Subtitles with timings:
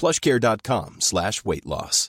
[0.00, 2.08] plushcare.com slash weight loss.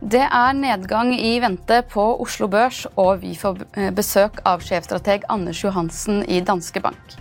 [0.00, 3.60] Det er nedgang i vente på Oslo Børs, og vi får
[3.94, 7.18] besøk av sjefstrateg Anders Johansen i Danske Bank.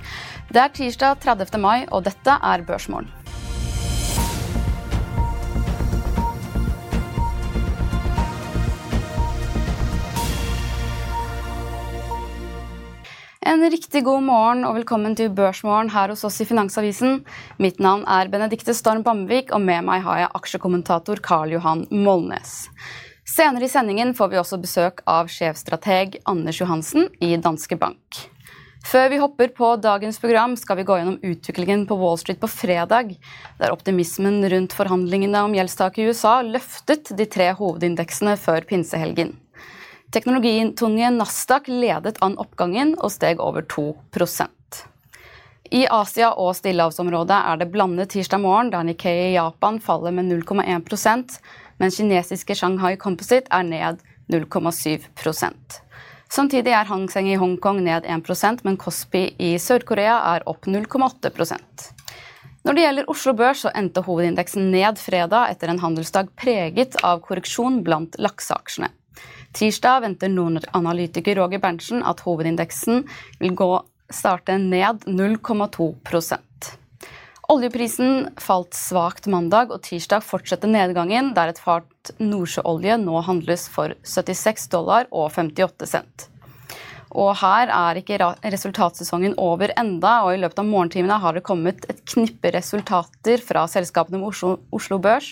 [0.49, 1.59] Det er tirsdag 30.
[1.61, 3.11] mai, og dette er Børsmorgen.
[13.49, 17.23] En riktig god morgen og velkommen til Børsmorgen her hos oss i Finansavisen.
[17.57, 22.67] Mitt navn er Benedikte Storm Bamvik, og med meg har jeg aksjekommentator Karl Johan Molnes.
[23.25, 28.21] Senere i sendingen får vi også besøk av sjefstrateg Anders Johansen i Danske Bank.
[28.85, 32.53] Før vi hopper på dagens program, skal vi gå gjennom utviklingen på Wall Street på
[32.53, 33.17] fredag,
[33.57, 39.39] der optimismen rundt forhandlingene om gjeldstaket i USA løftet de tre hovedindeksene før pinsehelgen.
[40.09, 44.79] Teknologitunge Nasdaq ledet an oppgangen og steg over 2%
[45.69, 50.31] I Asia og stillehavsområdet er det blandet tirsdag morgen, der Nikkei i Japan faller med
[50.31, 51.37] 0,1%
[51.77, 54.01] mens kinesiske Shanghai Composite er ned
[54.33, 55.05] 0,7
[56.25, 61.89] Samtidig er Hang Seng i Hongkong ned 1% men Kospi i Sør-Korea er opp 0,8%
[62.65, 67.21] Når det gjelder Oslo Børs, så endte hovedindeksen ned fredag etter en handelsdag preget av
[67.21, 68.89] korreksjon blant lakseaksjene.
[69.53, 73.05] Tirsdag venter Nord-analytiker Roger Berntsen at hovedindeksen
[73.39, 73.71] vil gå
[74.13, 76.39] starte ned 0,2%
[77.49, 83.95] Oljeprisen falt svakt mandag, og tirsdag fortsetter nedgangen, der et fat nordsjøolje nå handles for
[84.05, 86.27] 76 dollar og 58 cent.
[87.17, 88.19] Og her er ikke
[88.53, 93.63] resultatsesongen over enda, og i løpet av morgentimene har det kommet et knippe resultater fra
[93.71, 95.31] selskapene med Oslo, Oslo Børs,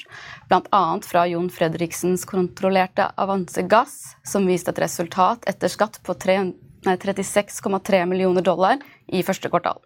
[0.49, 0.81] bl.a.
[1.05, 8.41] fra Jon Fredriksens kontrollerte Avanse Gass, som viste et resultat etter skatt på 36,3 millioner
[8.41, 8.81] dollar
[9.13, 9.77] i første kvartal.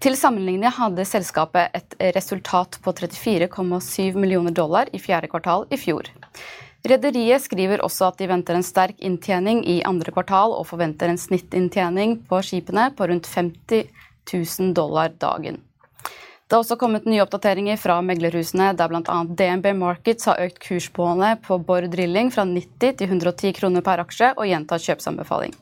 [0.00, 6.08] Til sammenligning hadde selskapet et resultat på 34,7 millioner dollar i fjerde kvartal i fjor.
[6.80, 11.20] Rederiet skriver også at de venter en sterk inntjening i andre kvartal og forventer en
[11.20, 13.90] snittinntjening på skipene på rundt 50
[14.32, 15.60] 000 dollar dagen.
[16.50, 19.18] Det har også kommet nye oppdateringer fra meglerhusene, der bl.a.
[19.38, 24.32] DNB Markets har økt kursmålet på Borr Drilling fra 90 til 110 kroner per aksje
[24.32, 25.54] og gjentatt kjøpsanbefaling.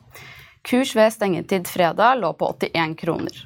[0.65, 3.43] Kurs ved stengetid fredag lå på 81 kroner.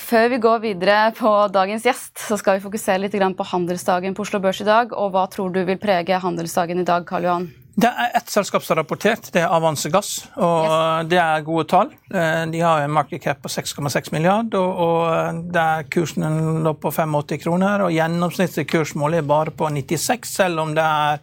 [0.00, 4.24] Før vi går videre på dagens gjest, så skal vi fokusere litt på handelsdagen på
[4.24, 4.94] Oslo Børs i dag.
[4.96, 7.50] Og hva tror du vil prege handelsdagen i dag, Karl Johan?
[7.74, 10.26] Det er ett selskap som har rapportert, det er Avanse Gass.
[10.36, 11.08] og yes.
[11.08, 11.92] Det er gode tall.
[12.12, 16.92] Eh, de har en market cap på 6,6 milliard, og, og der kursen lå på
[16.92, 17.86] 85 kroner.
[17.86, 21.22] og Gjennomsnittlig kursmål er bare på 96, selv om det er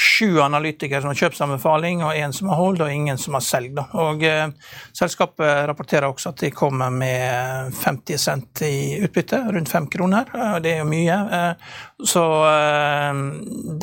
[0.00, 3.76] sju analytikere som har kjøpsanbefaling, og én som har hold, og ingen som har selg.
[3.92, 4.48] Og eh,
[4.96, 10.32] Selskapet rapporterer også at de kommer med 50 cent i utbytte, rundt 5 kroner.
[10.32, 11.20] og Det er jo mye.
[11.40, 11.76] Eh,
[12.08, 13.22] så eh,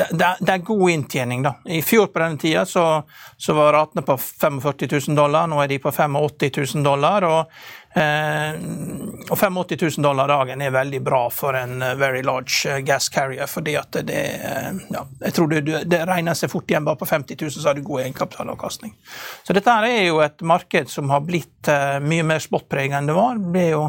[0.01, 0.09] det,
[0.41, 1.45] det, er god inntjening.
[1.45, 1.53] da.
[1.69, 2.85] I fjor på denne tida så,
[3.38, 4.62] så var ratene på 45
[5.09, 6.16] 000 dollar, nå er de på 85
[6.75, 7.28] 000 dollar.
[7.28, 8.56] og Eh,
[9.31, 13.07] og 85 000 dollar dagen er veldig bra for en eh, very large eh, gas
[13.09, 14.19] carrier, fordi at det,
[14.94, 16.86] ja, jeg tror det, det, regner seg fort igjen.
[16.86, 18.94] Bare på 50 000 så har du god egenkapitalavkastning.
[19.48, 21.71] Så dette er jo et marked som har blitt
[22.03, 23.39] mye mer spotpreget enn det var.
[23.56, 23.83] Det jo,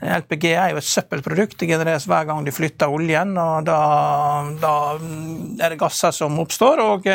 [0.00, 1.58] LPG er jo et søppelprodukt.
[1.60, 3.80] Det genereres hver gang du flytter oljen, og da,
[4.62, 6.82] da er det gasser som oppstår.
[6.82, 7.10] og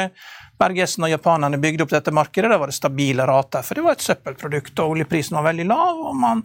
[0.57, 3.61] Bergesen og japanerne bygde opp dette markedet, da var det stabile rater.
[3.65, 6.41] For det var et søppelprodukt, og oljeprisen var veldig lav, og man,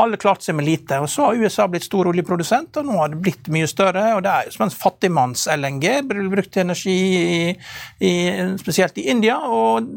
[0.00, 0.98] alle klarte seg med lite.
[1.00, 4.04] Og Så har USA blitt stor oljeprodusent, og nå har det blitt mye større.
[4.16, 7.54] og Det er som en fattigmanns-LNG, brukt til energi, i,
[8.04, 8.12] i,
[8.60, 9.38] spesielt i India.
[9.38, 9.88] og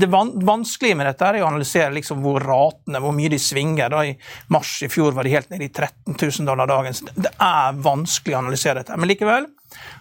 [0.00, 3.88] Det van vanskelige med dette er å analysere liksom hvor ratene, hvor mye de svinger.
[3.88, 4.16] Da I
[4.52, 6.94] mars i fjor var de helt nede i 13 000 dollar dagen.
[6.94, 9.00] Så det er vanskelig å analysere dette.
[9.00, 9.48] Men likevel,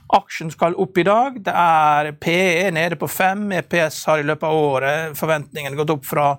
[0.09, 1.35] Aksjen skal opp i dag.
[1.45, 3.43] Det er PE nede på 5.
[3.59, 6.31] EPS har i løpet av året forventningen gått opp fra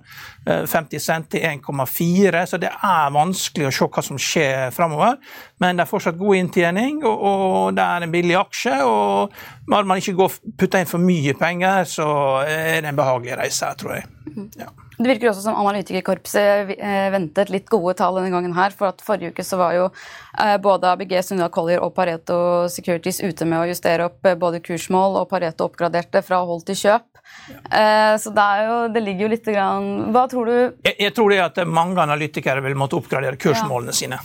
[0.46, 5.20] 50 eh, cent til 1,4, så det er vanskelig å se hva som skjer framover.
[5.62, 8.76] Men det er fortsatt god inntjening, og, og det er en billig aksje.
[8.82, 12.10] og Når man ikke putter inn for mye penger, så
[12.46, 14.10] er det en behagelig reise her, tror jeg.
[14.26, 14.50] Mhm.
[14.58, 14.72] Ja.
[15.00, 18.74] Det virker også som analytikerkorpset eh, ventet litt gode tall denne gangen her.
[18.76, 23.22] For at forrige uke så var jo eh, både ABG, Sunniva Collier og Pareto Securities
[23.24, 27.06] ute med å justere opp eh, både kursmål, og Pareto oppgraderte fra hold til kjøp.
[27.70, 28.18] Ja.
[28.18, 31.36] Så det, jo, det, ligger jo litt grann Hva tror du jeg, jeg, tror det
[31.38, 33.98] er at mange analytikere vil måtte oppgradere kursmålene ja.
[34.00, 34.18] sine.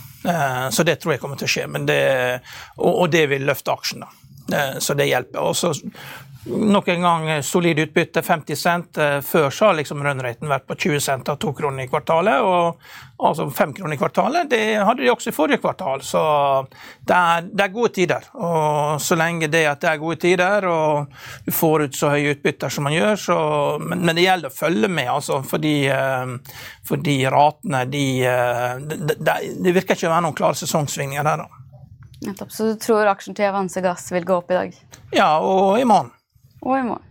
[0.74, 1.68] Så det tror jeg kommer til å skje.
[1.86, 2.00] Det,
[2.80, 4.25] og, og, det vil løfte aksjen, da.
[4.78, 5.42] Så det hjelper.
[5.42, 5.72] Også
[6.46, 8.98] Nok en gang eh, solid utbytte, 50 cent.
[8.98, 12.38] Eh, før så har liksom run-raten vært på 20 cent av to kroner i kvartalet.
[12.42, 12.78] og
[13.18, 14.50] altså fem kroner i kvartalet.
[14.50, 16.04] Det hadde de også i forrige kvartal.
[16.06, 16.22] Så
[17.08, 18.28] det er, det er, gode tider.
[18.34, 21.10] Og så lenge det at det er gode tider, og
[21.46, 23.38] du får ut så høye utbytter som man gjør, så
[23.82, 25.42] Men, men det gjelder å følge med, altså.
[25.42, 26.56] Fordi, eh,
[26.86, 28.06] fordi ratene, de
[28.86, 31.65] det, det, det virker ikke å være noen klare sesongsvingninger der, da.
[32.24, 32.52] Nettopp.
[32.52, 34.78] Så du tror aksjen til Avanse Gass vil gå opp i dag?
[35.12, 36.14] Ja, og i morgen
[36.66, 37.04] og i morgen.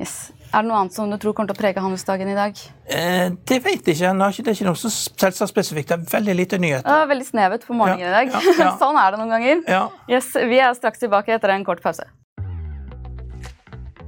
[0.00, 0.30] Yes.
[0.48, 2.60] Er det noe annet som du tror kommer til å prege handelsdagen i dag?
[2.88, 4.12] Eh, det vet jeg ikke.
[4.16, 4.90] Det er ikke noe så
[5.50, 5.90] spesifikt.
[5.90, 6.86] Det er veldig lite nyheter.
[6.88, 8.38] Det er veldig snevet på morgenen ja, i dag.
[8.38, 8.70] Ja, ja.
[8.82, 9.92] sånn er det noen ganger.
[10.10, 12.08] Yes, vi er straks tilbake etter en kort pause.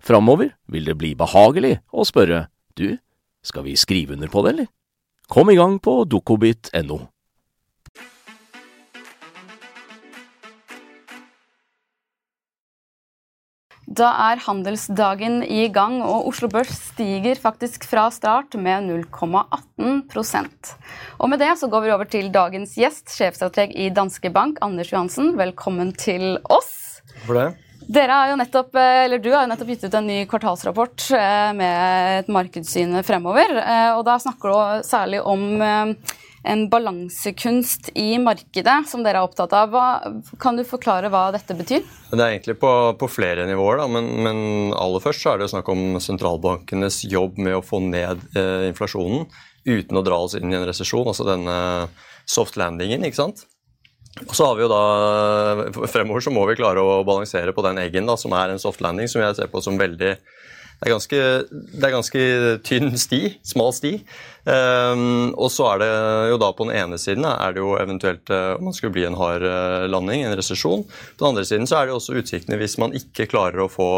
[0.00, 2.98] Framover vil det bli behagelig å spørre du,
[3.46, 4.72] skal vi skrive under på det, eller?
[5.30, 7.02] Kom i gang på dokobit.no.
[13.86, 20.72] Da er handelsdagen i gang, og Oslo Børs stiger faktisk fra start med 0,18%
[21.22, 24.90] Og Med det så går vi over til dagens gjest, sjefstrateg i Danske Bank, Anders
[24.92, 25.36] Johansen.
[25.38, 27.00] Velkommen til oss.
[27.24, 27.65] For det.
[27.94, 32.28] Har nettopp, eller Du har jo nettopp gitt ut en ny kvartalsrapport eh, med et
[32.28, 33.56] markedssyn fremover.
[33.62, 36.14] Eh, og Da snakker du særlig om eh,
[36.46, 39.72] en balansekunst i markedet som dere er opptatt av.
[39.74, 39.86] Hva,
[40.42, 41.82] kan du forklare hva dette betyr?
[42.12, 44.38] Det er egentlig på, på flere nivåer, da, men, men,
[44.76, 49.26] aller først er det snakk om sentralbankenes jobb med å få ned eh, inflasjonen
[49.66, 51.58] uten å dra oss inn i en resesjon, altså denne
[52.30, 53.02] soft landingen.
[53.06, 53.46] ikke sant?
[54.32, 54.82] Så har vi jo da,
[55.92, 58.80] Fremover så må vi klare å balansere på den eggen da, som er en soft
[58.84, 60.16] landing, som jeg ser på som veldig
[60.76, 61.18] det er ganske,
[61.48, 62.22] det er ganske
[62.68, 63.94] tynn sti, smal sti.
[64.46, 65.88] Um, og så er det
[66.30, 69.02] jo da på den ene siden er det jo eventuelt uh, om man skulle bli
[69.08, 70.84] en hard uh, landing, en resesjon.
[70.86, 73.70] På den andre siden så er det jo også utsiktene hvis man ikke klarer å
[73.72, 73.88] få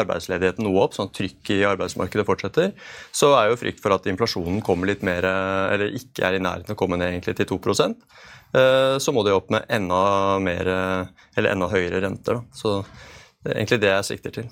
[0.00, 2.72] arbeidsledigheten noe opp, sånn at trykket i arbeidsmarkedet fortsetter,
[3.12, 5.28] så er jo frykt for at inflasjonen kommer litt mer,
[5.74, 9.36] eller ikke er i nærheten å komme ned egentlig til 2 uh, så må de
[9.36, 10.02] opp med enda
[10.40, 10.72] mer,
[11.36, 12.40] eller enda høyere renter.
[12.40, 12.56] Da.
[12.56, 12.78] Så
[13.48, 14.48] det er egentlig det jeg sikter til.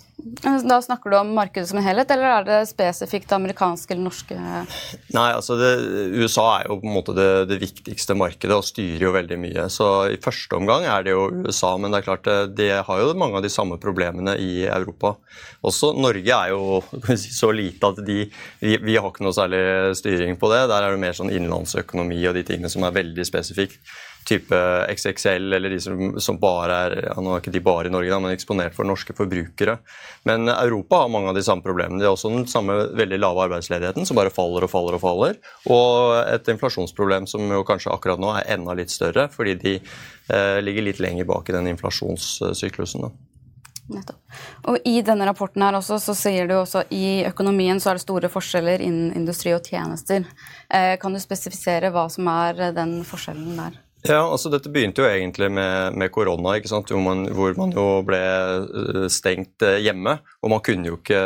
[0.64, 4.36] Da Snakker du om markedet som en helhet, eller er det spesifikt amerikanske eller norske
[4.38, 5.72] Nei, altså det,
[6.16, 9.66] USA er jo på en måte det, det, viktigste markedet og styrer jo veldig mye.
[9.72, 13.02] Så i første omgang er det jo USA, men det er klart det, det har
[13.02, 15.16] jo mange av de samme problemene i Europa.
[15.66, 16.80] Også Norge er jo
[17.42, 18.22] så lite at de,
[18.64, 19.62] vi, vi har ikke noe særlig
[20.00, 20.64] styring på det.
[20.72, 23.82] Der er det mer sånn innenlandsøkonomi og de tingene som er veldig spesifikt
[24.26, 24.58] type
[24.92, 28.10] XXL, eller de som, som bare er ja, nå er ikke de bare i Norge,
[28.10, 29.78] da, men eksponert for norske forbrukere.
[30.28, 32.00] Men Europa har mange av de samme problemene.
[32.02, 35.38] De har også den samme veldig lave arbeidsledigheten, som bare faller og faller og faller.
[35.70, 40.58] Og et inflasjonsproblem som jo kanskje akkurat nå er enda litt større, fordi de eh,
[40.64, 43.06] ligger litt lenger bak i den inflasjonssyklusen.
[43.06, 43.14] da.
[43.86, 44.18] Nettopp.
[44.66, 48.02] Og I denne rapporten her også, så sier du også i økonomien så er det
[48.02, 50.26] store forskjeller innen industri og tjenester.
[50.66, 53.78] Eh, kan du spesifisere hva som er den forskjellen der?
[54.06, 56.90] Ja, altså Dette begynte jo egentlig med, med korona, ikke sant?
[56.92, 60.16] Hvor man, hvor, man, jo ble eh, stengt eh, hjemme.
[60.44, 61.20] Og man kunne jo ikke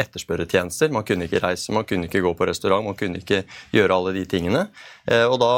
[0.00, 0.90] etterspørre tjenester.
[0.92, 3.44] Man kunne ikke reise, man kunne ikke gå på restaurant, man kunne ikke
[3.76, 4.64] gjøre alle de tingene.
[5.06, 5.52] Eh, og da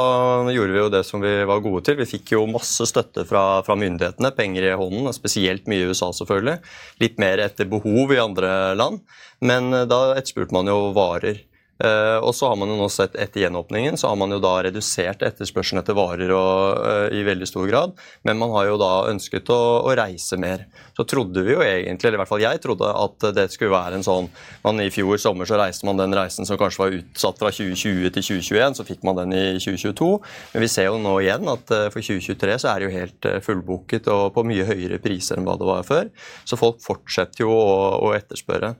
[0.53, 1.97] gjorde vi jo det som vi var gode til.
[2.01, 6.11] Vi fikk jo masse støtte fra, fra myndighetene, penger i hånden, spesielt mye i USA
[6.13, 6.59] selvfølgelig.
[7.03, 9.01] Litt mer etter behov i andre land.
[9.43, 11.41] Men da etterspurte man jo varer.
[11.81, 14.51] Uh, og så har man jo nå sett Etter gjenåpningen så har man jo da
[14.61, 18.91] redusert etterspørselen etter varer og, uh, i veldig stor grad, men man har jo da
[19.09, 20.67] ønsket å, å, reise mer.
[20.93, 23.97] Så trodde vi jo egentlig, eller i hvert fall jeg trodde, at det skulle være
[23.97, 24.29] en sånn
[24.61, 28.13] man I fjor sommer så reiste man den reisen som kanskje var utsatt fra 2020
[28.13, 30.11] til 2021, så fikk man den i 2022.
[30.53, 33.29] Men vi ser jo nå igjen at uh, for 2023 så er det jo helt
[33.47, 36.13] fullbooket og på mye høyere priser enn hva det var før.
[36.45, 37.75] Så folk fortsetter jo å,
[38.05, 38.75] å etterspørre.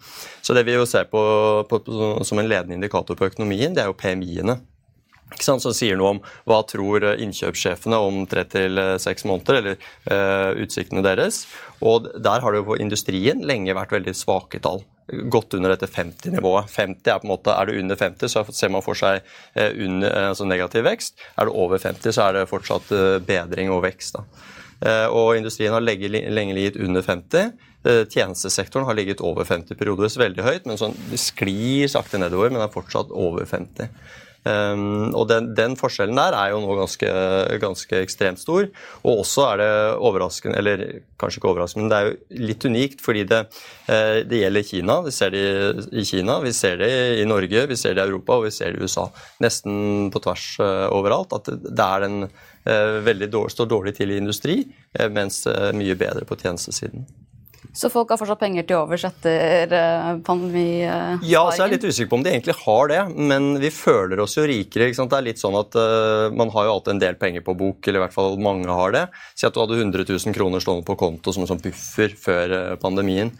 [0.45, 1.23] Så det vi jo ser på,
[1.69, 1.81] på
[2.23, 4.59] som en ledende indikator på økonomien, det er jo PMI-ene.
[5.41, 9.77] Som sier noe om hva tror innkjøpssjefene om tre til seks måneder, eller
[10.11, 11.47] uh, utsiktene deres.
[11.81, 14.83] Og der har det jo på industrien lenge vært veldig svake tall.
[15.33, 16.69] Godt under dette 50-nivået.
[16.75, 19.23] 50 er på en måte, er det under 50, så ser man for seg
[19.57, 21.17] uh, under, altså negativ vekst.
[21.33, 22.93] Er det over 50, så er det fortsatt
[23.25, 24.19] bedring og vekst.
[24.19, 24.61] Da.
[25.13, 27.53] Og industrien har lenge, lenge ligget under 50.
[27.83, 32.63] Eh, tjenestesektoren har ligget over 50 periodevis, veldig høyt, men sånn, sklir sakte nedover, men
[32.63, 33.89] er fortsatt over 50.
[34.43, 37.09] Um, og den, den, forskjellen der er jo nå ganske,
[37.63, 38.67] ganske, ekstremt stor.
[39.03, 39.69] Og også er det
[40.03, 40.83] overraskende, eller
[41.21, 43.41] kanskje ikke overraskende, men det er jo litt unikt fordi det,
[43.87, 44.99] uh, det gjelder Kina.
[45.07, 45.45] Vi ser det
[45.95, 48.73] i Kina, vi ser det i Norge, vi ser det i Europa og vi ser
[48.73, 49.07] det i USA.
[49.43, 51.35] Nesten på tvers uh, overalt.
[51.39, 54.63] At det, er den uh, veldig dårlig, står dårlig til i industri,
[55.09, 57.07] mens mye bedre på tjenestesiden.
[57.73, 60.83] Så folk har fortsatt penger til overs etter eh, pandemi?
[61.25, 64.21] Ja, så jeg er litt usikker på om de egentlig har det, men vi føler
[64.21, 64.91] oss jo rikere.
[64.93, 67.81] Det er litt sånn at uh, Man har jo alltid en del penger på bok,
[67.87, 69.03] eller i hvert fall mange har det.
[69.33, 72.77] Si at du hadde 100 000 kroner stående på konto som en sånn buffer før
[72.81, 73.33] pandemien.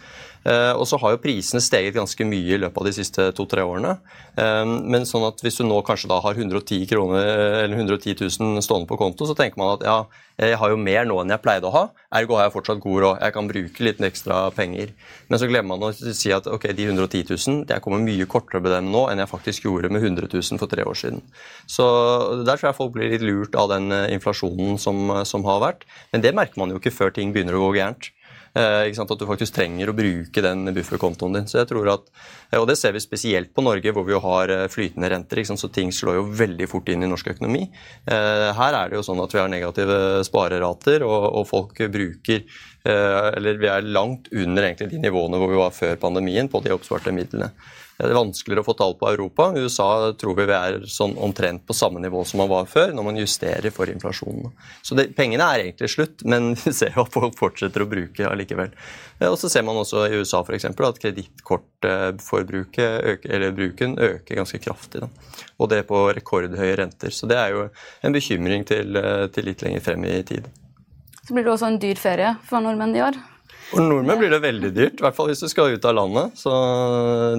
[0.44, 3.64] Uh, og så har jo prisene steget ganske mye i løpet av de siste to-tre
[3.64, 3.96] årene.
[4.34, 7.28] men sånn at hvis du nå kanskje da har 110, kroner,
[7.64, 9.98] eller 110 000 stående på konto, så tenker man at ja,
[10.42, 11.84] jeg har jo mer nå enn jeg pleide å ha,
[12.18, 13.20] ergo har jeg fortsatt god råd.
[13.22, 14.94] Jeg kan bruke litt ekstra penger.
[15.30, 18.64] Men så glemmer man å si at ok, de 110 000 jeg kommer mye kortere
[18.64, 21.22] med dem nå enn jeg faktisk gjorde med 100 000 for tre år siden.
[21.70, 21.86] Så
[22.42, 25.86] der tror jeg folk blir litt lurt av den eh, inflasjonen som, som har vært.
[26.16, 28.10] Men det merker man jo ikke før ting begynner å gå gærent.
[28.54, 31.48] Eh, at du faktisk trenger å bruke den bufferkontoen din.
[31.50, 32.04] Så jeg tror at,
[32.52, 35.42] eh, Og det ser vi spesielt på Norge, hvor vi jo har eh, flytende renter.
[35.44, 37.70] Så ting slår jo veldig fort inn i norsk økonomi.
[38.06, 42.44] Her er det jo sånn at vi har negative sparerater, og, og folk bruker
[42.86, 47.14] Eller vi er langt under de nivåene hvor vi var før pandemien på de oppsparte
[47.16, 47.52] midlene.
[47.98, 49.54] Det er vanskeligere å få tall på Europa.
[49.54, 52.90] I USA tror vi vi er sånn omtrent på samme nivå som man var før,
[52.96, 54.52] når man justerer for inflasjonen.
[54.82, 58.30] Så det, Pengene er egentlig slutt, men vi ser jo at folk fortsetter å bruke
[58.30, 58.72] allikevel.
[59.30, 65.00] Og så ser man også i USA for eksempel, at kredittkortforbruket øker ganske kraftig.
[65.06, 65.08] Da.
[65.62, 67.12] Og det på rekordhøye renter.
[67.14, 67.62] Så det er jo
[68.02, 68.88] en bekymring til,
[69.36, 70.44] til litt lenger frem i tid.
[71.24, 73.16] Så blir det også en dyr ferie for nordmenn i år?
[73.74, 76.36] For nordmenn blir det veldig dyrt, i hvert fall hvis du skal ut av landet.
[76.38, 76.52] Så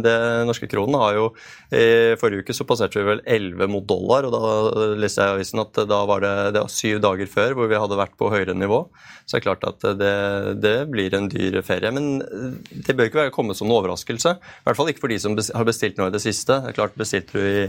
[0.03, 0.15] det
[0.49, 1.27] norske kronen har jo
[1.71, 5.37] I forrige uke så passerte vi vel 11 mot dollar, og da leste jeg i
[5.39, 8.33] avisen at da var det, det var syv dager før hvor vi hadde vært på
[8.35, 8.81] høyere nivå.
[9.23, 10.15] Så det er klart at det,
[10.65, 11.93] det blir en dyr ferie.
[11.95, 14.35] Men det bør ikke være kommet som noen overraskelse.
[14.35, 16.59] I hvert fall ikke for de som har bestilt noe i det siste.
[16.65, 17.63] Det er klart Bestilte du i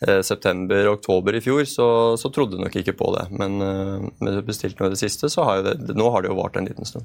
[0.00, 3.26] september september-oktober i fjor, så, så, trodde du nok ikke på det.
[3.36, 6.30] Men uh, med bestilt noe i det siste, så har jo det, nå har det
[6.30, 7.04] jo vart en liten stund.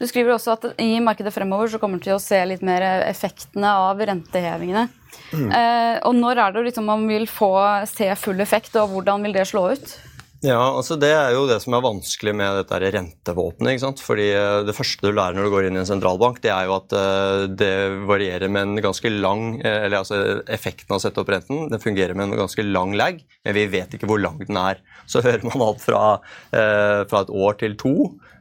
[0.00, 2.84] Du skriver også at i markedet fremover så kommer vi til å se litt mer
[3.06, 4.88] effektene av rentehevingene.
[5.32, 5.48] Mm.
[5.48, 7.54] Eh, og når er det liksom man vil få
[7.88, 9.96] se full effekt, og hvordan vil det slå ut?
[10.44, 13.72] Ja, altså Det er jo det som er vanskelig med dette rentevåpenet.
[13.72, 14.02] ikke sant?
[14.04, 16.68] Fordi eh, Det første du lærer når du går inn i en sentralbank, det er
[16.68, 17.72] jo at eh, det
[18.08, 20.20] varierer med en ganske lang eh, eller altså
[20.52, 23.66] Effekten av å sette opp renten det fungerer med en ganske lang lag, men vi
[23.72, 24.82] vet ikke hvor lang den er.
[25.08, 26.02] Så hører man alt fra,
[26.50, 27.94] fra et år til to.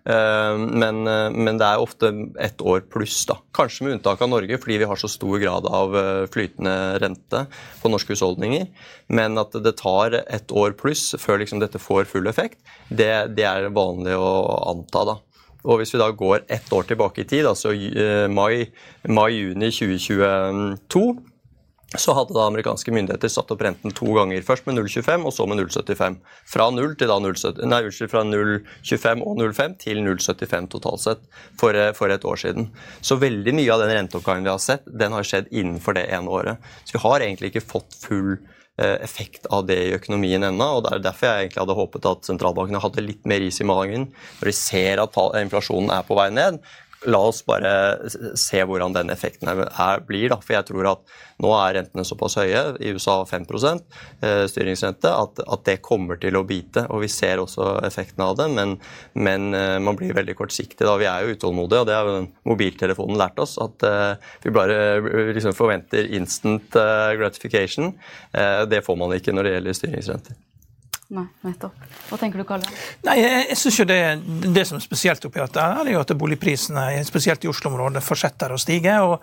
[0.09, 3.39] Eh, men, eh, men, det er ofte ett år pluss, da.
[3.57, 7.45] Kanskje med unntak av Norge, fordi vi har så stor grad av eh, flytende rente
[7.81, 8.67] på norske husholdninger.
[9.07, 13.47] Men at det tar ett år pluss før liksom dette får full effekt, det, det
[13.49, 14.33] er vanlig å
[14.75, 15.05] anta.
[15.09, 15.17] da.
[15.65, 21.05] Og Hvis vi da går ett år tilbake i tid, altså mai-juni mai, 2022
[22.01, 24.43] så hadde da amerikanske myndigheter satt opp renten to ganger.
[24.45, 26.17] Først med 0,25 og så med 0,75.
[26.51, 31.23] Fra 0 til da 0,70, nei, fra 0,25 og 0,5 til 0,75 totalt sett
[31.59, 32.69] for, eh, for, et år siden.
[33.01, 36.31] Så veldig mye av den renteoppgangen vi har sett, den har skjedd innenfor det ene
[36.31, 36.69] året.
[36.85, 38.37] Så vi har egentlig ikke fått full
[38.77, 40.71] eh, effekt av det i økonomien ennå.
[40.77, 43.67] og Det er derfor jeg egentlig hadde håpet at sentralbankene hadde litt mer is i
[43.67, 44.09] magen
[44.39, 46.59] når de ser at inflasjonen er på vei ned
[47.05, 47.71] la oss bare
[48.39, 50.29] se hvordan den effekten er, blir.
[50.31, 50.39] Da.
[50.43, 55.41] For jeg tror at nå er rentene såpass høye, i USA 5 eh, styringsrente, at,
[55.43, 56.85] at, det kommer til å bite.
[56.93, 58.77] Og vi ser også effekten av det, men,
[59.13, 60.83] men eh, man blir veldig kortsiktig.
[60.85, 60.97] da.
[61.01, 63.57] Vi er jo utålmodige, og det har mobiltelefonen lært oss.
[63.61, 64.99] At uh, vi bare
[65.35, 67.93] liksom, forventer instant gratification.
[68.69, 70.37] Det får man ikke når det gjelder styringsrenter.
[71.13, 71.83] Nei, nettopp.
[72.09, 72.69] Hva tenker du, Kalle?
[73.05, 73.99] Nei, Jeg, synes jo det,
[74.55, 78.57] det som er spesielt oppi dette, er jo at boligprisene, spesielt i Oslo-området, fortsetter å
[78.57, 78.95] stige.
[79.05, 79.19] og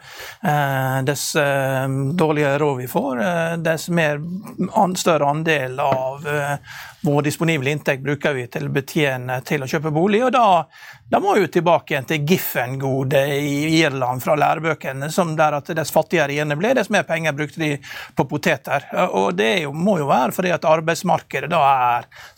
[0.46, 4.22] eh, Dess eh, dårligere råd vi får, eh, dess mer,
[4.78, 9.70] an, større andel av eh, vår disponible inntekt bruker vi til å betjene til å
[9.74, 10.22] kjøpe bolig.
[10.22, 10.46] og da
[11.12, 15.66] da må vi jo tilbake igjen til Giffen-gode i Irland fra lærebøkene, som der at
[15.76, 17.68] dess fattigere igjen ble, dess mer penger brukte de
[18.16, 18.86] på poteter.
[19.12, 21.81] Og Det jo, må jo være fordi at arbeidsmarkedet da er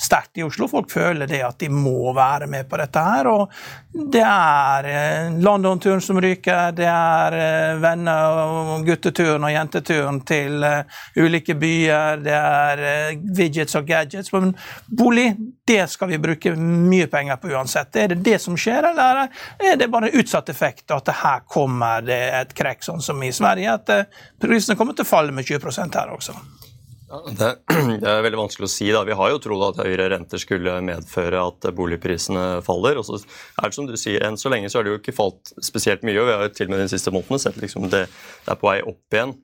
[0.00, 0.68] sterkt i Oslo.
[0.68, 3.28] Folk føler det at de må være med på dette her.
[3.30, 3.52] og
[4.12, 10.64] Det er eh, London-turen som ryker, det er eh, venner og gutteturen og jenteturen til
[10.66, 12.84] eh, ulike byer, det er
[13.38, 14.32] widgets og gadgets.
[14.34, 14.54] Men
[14.86, 15.30] bolig,
[15.66, 17.94] det skal vi bruke mye penger på uansett.
[17.96, 19.26] Er det det som skjer, eller
[19.62, 23.78] er det bare utsatt effekt at her kommer det et krekk, sånn som i Sverige,
[23.78, 26.36] at prisene kommer til å falle med 20% her også?
[27.08, 27.50] Det,
[28.00, 28.88] det, er veldig vanskelig å si.
[28.94, 29.04] da.
[29.06, 33.00] Vi har jo trodd at høyere renter skulle medføre at boligprisene faller.
[33.00, 35.16] og så er det som du sier, Enn så lenge så har det jo ikke
[35.16, 36.18] falt spesielt mye.
[36.20, 38.06] og Vi har jo til og med de siste månedene sett liksom det,
[38.46, 39.36] det er på vei opp igjen.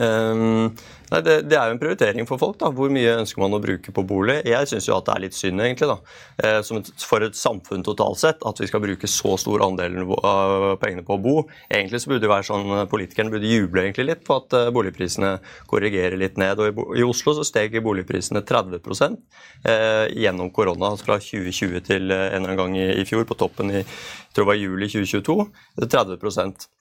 [0.00, 0.72] Um,
[1.10, 2.56] nei, det, det, er jo en prioritering for folk.
[2.60, 4.38] da, Hvor mye ønsker man å bruke på bolig?
[4.48, 5.98] Jeg syns det er litt synd, egentlig, da,
[6.40, 10.74] eh, et, for et samfunn totalt sett, at vi skal bruke så stor andel av
[10.82, 11.36] pengene på å bo.
[11.68, 14.70] Egentlig så burde det være sånn, eh, Politikerne burde juble egentlig litt på at uh,
[14.74, 15.34] boligprisene
[15.70, 16.60] korrigerer litt ned.
[16.60, 22.08] og I, i Oslo så steg boligprisene 30 eh, gjennom korona, altså fra 2020 til
[22.08, 24.86] en eller annen gang i, i fjor, på toppen i jeg tror det var juli
[24.90, 25.44] 2022.
[25.78, 26.73] 30 Eh,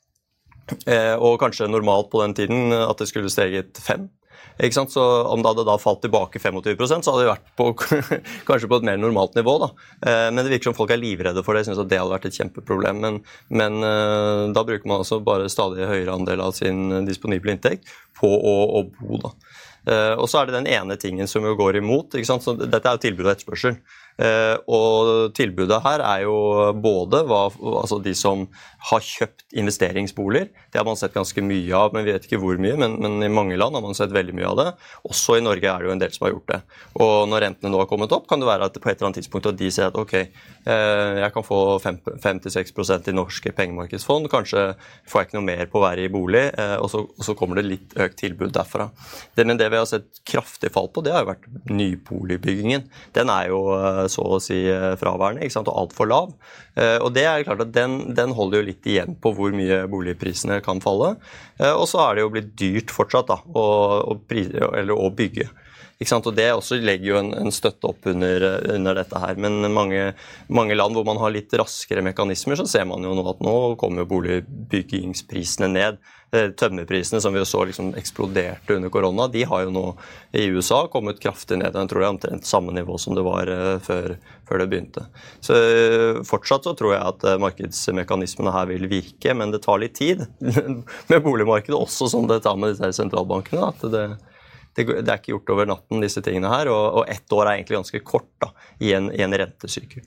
[1.19, 4.06] og kanskje normalt på den tiden at det skulle steget 5
[4.62, 4.93] ikke sant?
[4.93, 7.69] Så Om det hadde da falt tilbake 25% så hadde det vært på,
[8.49, 9.58] kanskje på et mer normalt nivå.
[9.63, 9.69] da.
[10.06, 11.63] Eh, men det virker som folk er livredde for det.
[11.63, 13.02] Jeg synes at det hadde vært et kjempeproblem.
[13.04, 17.89] Men, men eh, da bruker man altså bare stadig høyere andel av sin disponible inntekt
[18.19, 19.21] på å, å bo.
[19.23, 19.36] da.
[19.84, 22.13] Og så er det den ene tingen som jo går imot.
[22.15, 23.73] dette er jo tilbud og etterspørsel.
[24.21, 26.36] Eh, og tilbudet her er jo
[26.78, 27.47] både hva,
[27.82, 28.45] altså de som
[28.89, 30.49] har kjøpt investeringsboliger.
[30.71, 32.76] Det har man sett ganske mye av, men vi vet ikke hvor mye.
[32.80, 34.67] Men, men, i mange land har man sett veldig mye av det.
[35.10, 36.60] Også i Norge er det jo en del som har gjort det.
[37.06, 39.21] Og når rentene nå har kommet opp, kan det være at på et eller annet
[39.21, 44.65] tidspunkt at de sier at ok, eh, jeg kan få 5-6 i norske pengemarkedsfond, kanskje
[45.10, 47.38] får jeg ikke noe mer på å være i bolig, eh, og så, og så
[47.39, 48.89] kommer det litt økt tilbud derfra.
[49.36, 52.88] Det, men det vi har sett kraftig fall på, det har jo vært nyboligbyggingen.
[53.15, 53.63] Den er jo
[54.11, 55.71] så å si eh, fraværende ikke sant?
[55.71, 56.31] og altfor lav.
[56.75, 59.83] Eh, og det er klart at den, den, holder jo litt igjen på hvor mye
[59.91, 61.15] boligprisene kan falle.
[61.59, 63.65] Eh, og så er det jo blitt dyrt fortsatt da, å,
[64.15, 65.49] å, å bygge.
[66.11, 69.39] Og Det også legger jo en, en støtte opp under, under, dette her.
[69.39, 70.13] Men mange,
[70.47, 73.55] mange, land hvor man har litt raskere mekanismer, så ser man jo nå at nå
[73.81, 76.01] kommer boligbyggingsprisene ned.
[76.33, 79.83] Eh, tømmerprisene som vi så liksom eksploderte under korona, de har jo nå
[80.33, 81.75] i USA kommet kraftig ned.
[81.77, 84.15] Jeg tror det er omtrent samme nivå som det var eh, før,
[84.49, 85.05] før det begynte.
[85.45, 89.93] Så eh, Fortsatt så tror jeg at markedsmekanismene her vil virke, men det tar litt
[89.99, 90.25] tid
[91.11, 93.69] med boligmarkedet, også som det tar med disse sentralbankene.
[93.69, 94.07] at det
[94.75, 96.71] det, det, er ikke gjort over natten, disse tingene her.
[96.73, 98.51] Og, og ett år er egentlig ganske kort da,
[98.83, 100.05] i en, i en rentesykkel.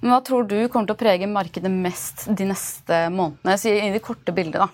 [0.00, 3.56] Men Hva tror du kommer til å prege markedet mest de neste månedene?
[3.88, 4.68] I det korte bildet, da.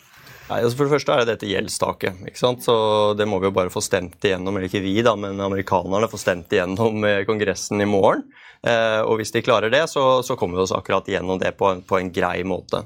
[0.50, 2.22] Nei, altså for det første er det dette gjeldstaket.
[2.26, 2.64] ikke sant?
[2.66, 2.74] Så
[3.14, 6.24] Det må vi jo bare få stemt igjennom, eller ikke vi, da, men amerikanerne får
[6.24, 8.24] stemt igjennom Kongressen i morgen.
[8.66, 11.70] Eh, og Hvis de klarer det, så, så kommer vi oss akkurat gjennom det på
[11.70, 12.82] en, på en grei måte.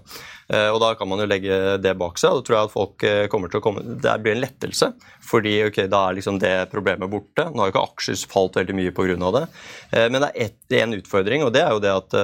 [0.49, 2.31] Eh, og Da kan man jo legge det bak seg.
[2.31, 4.93] og da tror jeg at folk eh, kommer til å komme, Det blir en lettelse,
[5.25, 7.49] fordi ok, da er liksom det problemet borte.
[7.51, 9.31] Nå har jo ikke aksjer falt veldig mye pga.
[9.35, 9.47] det.
[10.11, 12.15] Men det er én utfordring, og det er jo det at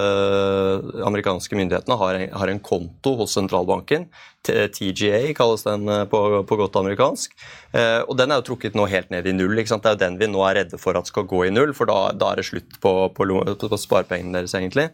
[1.06, 4.08] amerikanske myndighetene har en, har en konto hos sentralbanken
[4.42, 7.34] TGA kalles den eh, på, på godt amerikansk.
[7.76, 9.54] Eh, og Den er jo trukket nå helt ned i null.
[9.60, 11.90] Det er jo den vi nå er redde for at skal gå i null, for
[11.90, 13.28] da, da er det slutt på, på,
[13.60, 14.54] på, sparepengene deres.
[14.56, 14.88] egentlig.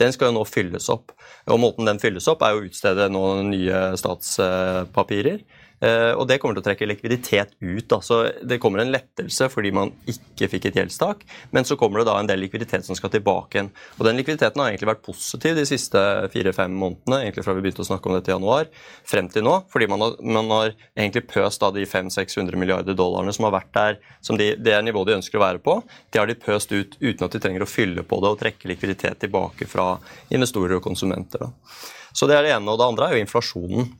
[0.00, 1.14] Den skal jo nå fylles opp.
[1.48, 5.42] Og Måten den fylles opp, er jo utstede noen nye statspapirer.
[5.80, 7.86] Eh, og det kommer til å trekke likviditet ut.
[7.88, 8.00] Da.
[8.04, 12.10] Så det kommer en lettelse fordi man ikke fikk et gjeldstak, men så kommer det
[12.10, 13.70] da en del likviditet som skal tilbake igjen.
[13.98, 16.02] Og den likviditeten har egentlig vært positiv de siste
[16.34, 18.68] fire-fem månedene, egentlig fra vi begynte å snakke om dette i januar,
[19.08, 19.56] frem til nå.
[19.72, 23.72] Fordi man har, man har egentlig pøst da de 500-600 milliarder dollarene som har vært
[23.76, 25.78] der, som de, det er nivået de ønsker å være på.
[26.12, 28.68] De har de pøst ut uten at de trenger å fylle på det og trekke
[28.70, 29.94] likviditet tilbake fra
[30.34, 31.46] investorer og konsumenter.
[31.46, 31.80] Da.
[32.12, 32.68] Så det er det ene.
[32.68, 33.90] Og det andre er jo inflasjonen.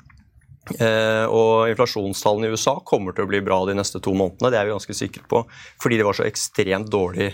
[0.69, 4.53] Eh, og inflasjonstallene i USA kommer til å bli bra de neste to månedene.
[4.53, 5.43] Det er vi ganske sikre på.
[5.81, 7.33] Fordi de var så ekstremt dårlige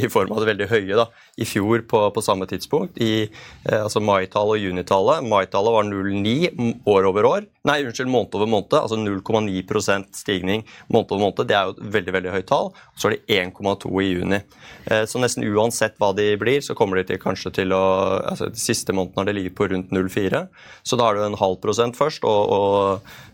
[0.00, 2.96] i form av det veldig høye da, i fjor på, på samme tidspunkt.
[3.04, 5.28] I eh, altså mai-tallet og juni-tallet.
[5.28, 7.50] Mai-tallet var 0,9 år over år.
[7.68, 8.78] Nei, unnskyld, måned over måned.
[8.80, 11.44] Altså 0,9% stigning måned over måned.
[11.48, 12.72] Det er jo et veldig veldig høyt tall.
[12.96, 14.40] Så er det 1,2 i juni.
[14.88, 17.84] Eh, så nesten uansett hva de blir, så kommer de til kanskje til å
[18.24, 20.46] altså De siste månedene har de ligget på rundt 0,4.
[20.82, 22.24] Så da er det en halv prosent først.
[22.24, 22.63] og og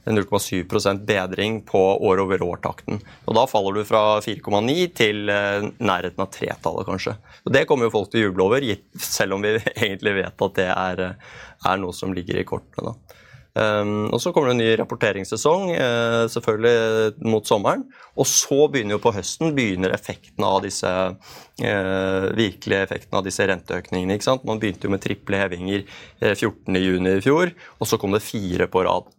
[0.04, 3.00] 0,7% bedring på år-over-år-takten.
[3.28, 7.16] Og Da faller du fra 4,9 til eh, nærheten av tretallet, kanskje.
[7.44, 8.66] Og Det kommer jo folk til å juble over,
[8.96, 11.40] selv om vi egentlig vet at det er, eh,
[11.70, 12.92] er noe som ligger i kortene.
[12.92, 13.18] da.
[13.50, 17.82] Um, og Så kommer det en ny rapporteringssesong uh, selvfølgelig mot sommeren.
[18.14, 23.46] Og så begynner jo på høsten begynner effekten av disse uh, virkelige effektene av disse
[23.50, 24.14] renteøkningene.
[24.14, 24.46] ikke sant?
[24.46, 25.82] Man begynte jo med triple hevinger
[26.22, 29.10] uh, 14.6 i fjor, og så kom det fire på rad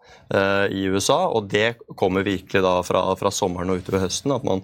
[0.71, 1.25] i USA.
[1.27, 4.61] Og det kommer virkelig da fra, fra sommeren og utover høsten, at man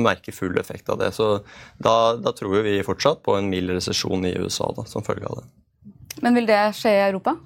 [0.00, 1.10] merker full effekt av det.
[1.12, 1.42] Så
[1.76, 5.42] da, da tror vi fortsatt på en mild resesjon i USA da, som følge av
[5.42, 5.46] det.
[6.24, 7.36] Men vil det skje i Europa?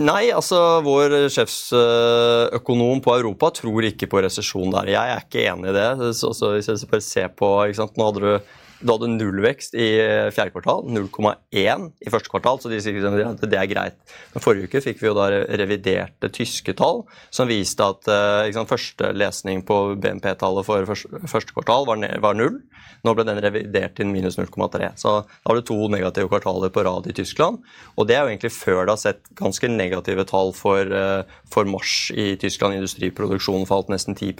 [0.00, 4.94] Nei, altså vår sjefsøkonom på Europa tror ikke på resesjon der.
[4.94, 5.88] Jeg er ikke enig i det.
[6.16, 10.28] Så, så hvis jeg bare ser på, Nå hadde du du hadde nullvekst i eh,
[10.32, 13.98] fjerde kvartal, 0,1 i første kvartal, så de sier at det er greit.
[14.32, 15.28] Men Forrige uke fikk vi jo da
[15.60, 17.02] reviderte tyske tall
[17.34, 22.38] som viste at eh, sant, første lesning på BNP-tallet for første kvartal var, ned, var,
[22.38, 22.56] null.
[23.04, 24.90] Nå ble den revidert til minus 0,3.
[25.00, 27.60] Så da har du to negative kvartaler på rad i Tyskland.
[27.96, 31.68] Og det er jo egentlig før det har sett ganske negative tall for, eh, for
[31.68, 32.76] mars i Tyskland.
[32.80, 34.32] Industriproduksjonen falt nesten 10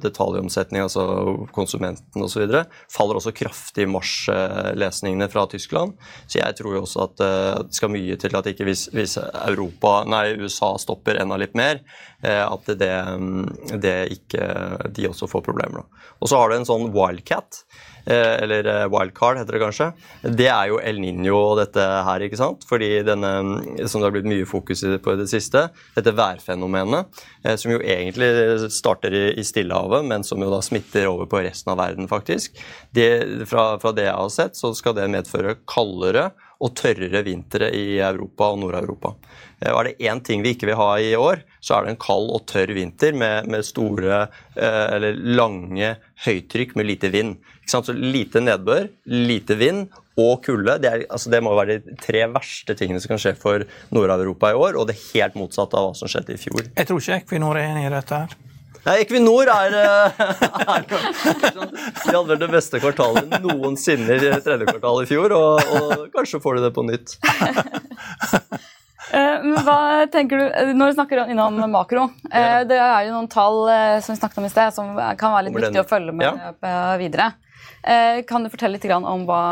[0.00, 2.49] Detaljomsetning, altså konsumenten osv
[2.90, 5.96] faller også kraftig i mars-lesningene fra Tyskland.
[6.26, 9.16] Så jeg tror jo også at eh, det skal mye til at ikke hvis, hvis
[9.20, 11.82] Europa, nei, USA stopper enda litt mer,
[12.20, 12.92] at det,
[13.80, 14.44] det ikke
[14.92, 15.86] de også får problemer.
[16.20, 17.62] Og så har du en sånn wildcat.
[18.04, 19.86] Eh, eller eh, wildcard heter det kanskje,
[20.24, 22.24] det er jo El Niño og dette her.
[22.24, 22.64] ikke sant?
[22.68, 23.32] Fordi denne,
[23.86, 27.80] som det har blitt mye fokus på i det siste, dette værfenomenet, eh, som jo
[27.84, 32.58] egentlig starter i Stillehavet, men som jo da smitter over på resten av verden, faktisk.
[32.96, 33.10] Det,
[33.50, 36.30] fra, fra det jeg har sett, så skal det medføre kaldere
[36.60, 39.14] og tørrere vintre i Europa og Nord-Europa.
[39.70, 42.00] Og Er det én ting vi ikke vil ha i år, så er det en
[42.00, 47.36] kald og tørr vinter med, med store eller lange høytrykk med lite vind.
[47.68, 49.88] Så lite nedbør, lite vind
[50.20, 50.78] og kulde.
[50.82, 54.58] Det, altså det må være de tre verste tingene som kan skje for Nord-Europa i
[54.58, 56.64] år, og det helt motsatt av hva som skjedde i fjor.
[56.76, 58.49] Jeg tror ikke Equinor er enig i dette her.
[58.86, 60.20] Nei, Equinor er, eh,
[60.74, 66.06] er De hadde vel det beste kvartalet noensinne i tredje kvartal i fjor, og, og
[66.14, 67.16] kanskje får de det på nytt.
[69.10, 73.26] Eh, men hva tenker du, eh, Når vi snakker innom makro, det er jo noen
[73.32, 73.56] tall
[74.04, 76.62] som vi snakket om i sted, som kan være litt viktig å følge med
[77.00, 77.32] videre.
[77.82, 79.42] Eh, kan du fortelle litt om hva,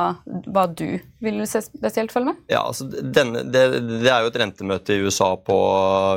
[0.53, 2.43] hva, du vil spesielt følge med?
[2.53, 5.57] Ja, altså denne, det, det, er jo et rentemøte i USA på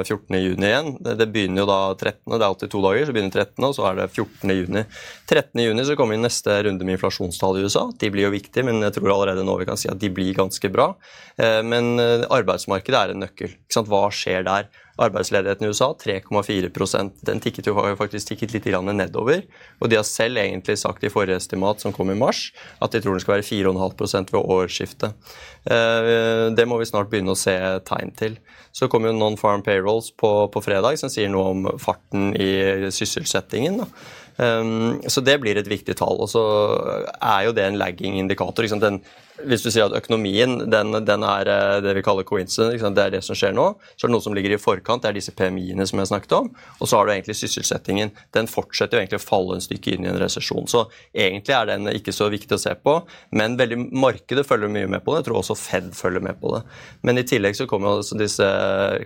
[0.03, 0.91] 14.6 igjen.
[0.99, 3.77] Det, det, begynner jo da 13., det er alltid to dager, så begynner 13., og
[3.77, 4.99] så er det 14.6.
[5.31, 7.87] 13.6 så kommer neste runde med inflasjonstall i USA.
[8.03, 10.35] De blir jo viktige, men jeg tror allerede nå vi kan si at de blir
[10.35, 10.91] ganske bra.
[11.39, 13.55] Eh, men eh, arbeidsmarkedet er en nøkkel.
[13.87, 14.67] Hva skjer der?
[14.99, 19.43] Arbeidsledigheten i USA 3,4% Den tikket jo faktisk tikket litt nedover.
[19.79, 22.51] Og de har selv egentlig sagt i forrige estimat, som kom i mars,
[22.81, 25.13] at de tror den skal være 4,5% ved årsskiftet.
[25.65, 27.55] Eh, det må vi snart begynne å se
[27.87, 28.37] tegn til.
[28.71, 33.83] Så kommer jo non-farm payrolls på, på, fredag, som sier noe om farten i sysselsettingen.
[34.41, 36.21] Um, så det blir et viktig tall.
[36.23, 36.43] Og så
[37.19, 38.67] er jo det en lagging indikator.
[38.81, 39.01] Den
[39.49, 43.13] hvis du sier at økonomien den, den er eh, det vi kaller coincidence, det er
[43.15, 45.33] det som skjer nå, så er det noe som ligger i forkant, det er disse
[45.37, 46.49] PMI-ene som jeg snakket om.
[46.79, 48.13] Og så har du egentlig sysselsettingen.
[48.35, 50.69] Den fortsetter jo egentlig å falle en stykke inn i en resesjon.
[50.71, 52.97] Så egentlig er den ikke så viktig å se på,
[53.37, 55.21] men veldig markedet følger mye med på det.
[55.21, 56.63] Jeg tror også Fed følger med på det.
[57.07, 58.47] Men i tillegg så kommer altså disse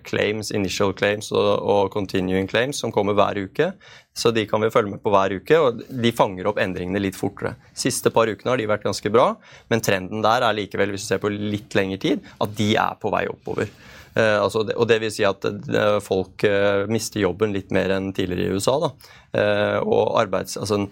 [0.08, 3.72] claims, initial claims og, og continuing claims som kommer hver uke.
[4.16, 7.18] Så de kan vi følge med på hver uke, og de fanger opp endringene litt
[7.20, 7.58] fortere.
[7.76, 9.34] Siste par ukene har de vært ganske bra,
[9.72, 12.96] men trenden der er likevel, hvis du ser på litt lengre tid, at de er
[13.02, 13.68] på vei oppover.
[14.16, 17.92] Uh, altså det, og det vil si at uh, folk uh, mister jobben litt mer
[17.98, 18.78] enn tidligere i USA.
[18.86, 18.94] Da.
[19.84, 20.86] og arbeids, altså,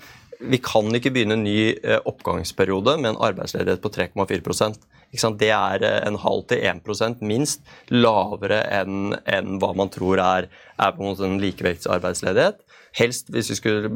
[0.43, 1.71] Vi kan ikke begynne en ny
[2.03, 4.75] oppgangsperiode med en arbeidsledighet på 3,4%
[5.39, 10.91] Det er en halv til 1% minst lavere enn en hva man tror er, er
[10.91, 12.59] på en måte en likevektsarbeidsledighet.
[12.93, 13.89] Helst, hvis vi skulle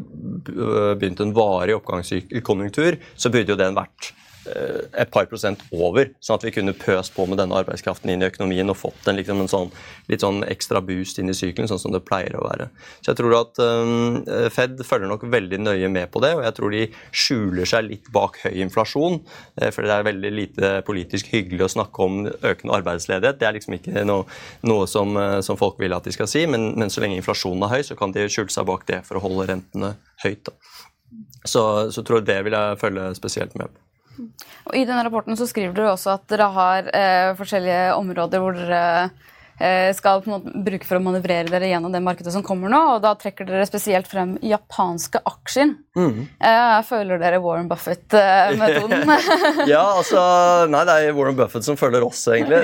[0.98, 6.40] begynt en varig oppgangskonjunktur, så burde jo den vært Eh, et par prosent over, sånn
[6.40, 9.42] at vi kunne pøst på med denne arbeidskraften inn i økonomien og fått en, liksom
[9.44, 9.72] en sånn,
[10.12, 12.70] litt sånn ekstra boost inn i sykelen, sånn som det pleier å være.
[13.02, 16.58] Så jeg tror at um, Fed følger nok veldig nøye med på det, og jeg
[16.58, 19.20] tror de skjuler seg litt bak høy inflasjon.
[19.62, 23.40] Eh, for det er veldig lite politisk hyggelig å snakke om økende arbeidsledighet.
[23.42, 24.28] Det er liksom ikke noe,
[24.68, 27.78] noe som, som, folk vil at de skal si, men, men, så lenge inflasjonen er
[27.78, 30.48] høy, så kan de skjule seg bak det for å holde rentene høyt.
[30.48, 30.56] Da.
[31.48, 33.87] Så, så tror jeg det vil jeg følge spesielt med på.
[34.18, 38.58] Og I denne rapporten så skriver dere også at dere har eh, forskjellige områder hvor
[38.58, 39.10] dere Eh,
[39.98, 42.82] skal på en måte bruke for å manøvrere dere gjennom det markedet som kommer nå.
[42.96, 45.74] og Da trekker dere spesielt frem japanske aksjer.
[45.98, 46.28] Mm.
[46.38, 49.10] Eh, føler dere Warren Buffett-metoden?
[49.72, 50.22] ja, altså
[50.70, 52.60] Nei, det er Warren Buffett som følger oss, egentlig.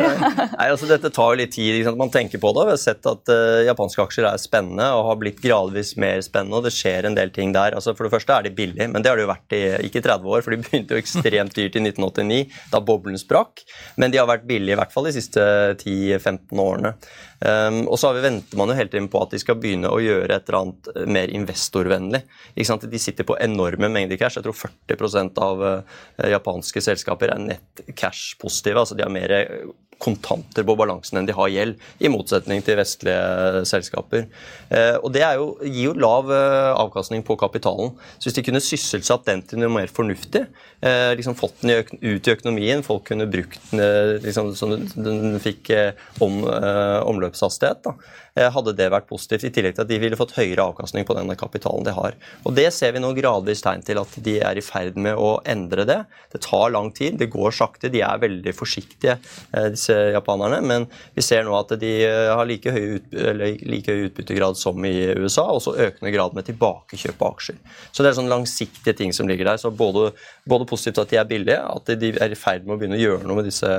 [0.54, 1.72] Nei, altså Dette tar jo litt tid.
[1.80, 2.02] Ikke sant?
[2.02, 2.68] Man tenker på det.
[2.70, 6.60] Vi har sett at uh, japanske aksjer er spennende og har blitt gradvis mer spennende.
[6.60, 7.78] og Det skjer en del ting der.
[7.78, 10.04] Altså For det første er de billige, men det har det jo vært i ikke
[10.06, 13.64] 30 år, for de begynte jo ekstremt dyrt i 1989, da boblen sprakk.
[13.98, 15.42] Men de har vært billige i hvert fall de siste
[15.82, 16.94] 10-15 årene årene.
[17.44, 20.32] Um, og så venter man jo hele tiden på at de skal begynne å gjøre
[20.32, 22.22] et eller annet eh, mer investorvennlig.
[22.56, 24.38] De sitter på enorme mengder cash.
[24.40, 28.80] Jeg tror 40% av uh, japanske selskaper er nett cash-positive.
[28.80, 29.36] altså De har mer
[30.04, 34.28] kontanter på balansen enn de har gjeld, i motsetning til vestlige selskaper.
[34.70, 37.94] Eh, og Det jo, gir jo lav eh, avkastning på kapitalen.
[38.18, 40.46] Så Hvis de kunne sysselsatt den til noe mer fornuftig,
[40.84, 45.72] eh, liksom fått den ut i økonomien, folk kunne brukt den liksom, så den fikk
[46.24, 46.44] om,
[47.34, 47.94] omløpshastighet, da,
[48.34, 49.46] hadde det vært positivt.
[49.46, 52.16] I tillegg til at de ville fått høyere avkastning på denne kapitalen de har.
[52.44, 55.36] Og Det ser vi nå gradvis tegn til at de er i ferd med å
[55.46, 56.00] endre det.
[56.34, 59.20] Det tar lang tid, det går sakte, de er veldig forsiktige,
[59.74, 60.62] disse japanerne.
[60.66, 63.14] Men vi ser nå at de har like høy, ut,
[63.70, 67.62] like høy utbyttegrad som i USA, og så økende grad med tilbakekjøp av aksjer.
[67.92, 69.62] Så det er sånne langsiktige ting som ligger der.
[69.62, 70.10] Så både,
[70.50, 73.04] både positivt at de er billige, at de er i ferd med å begynne å
[73.04, 73.70] gjøre noe med disse